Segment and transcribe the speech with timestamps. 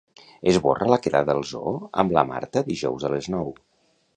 [0.51, 3.53] Esborra la quedada al zoo amb la Marta dijous a les nou.